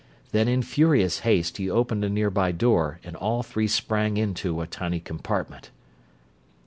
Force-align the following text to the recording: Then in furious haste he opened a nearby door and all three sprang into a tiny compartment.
Then 0.31 0.47
in 0.47 0.63
furious 0.63 1.19
haste 1.19 1.57
he 1.57 1.69
opened 1.69 2.03
a 2.03 2.09
nearby 2.09 2.51
door 2.53 2.99
and 3.03 3.15
all 3.15 3.43
three 3.43 3.67
sprang 3.67 4.17
into 4.17 4.59
a 4.61 4.65
tiny 4.65 4.99
compartment. 4.99 5.69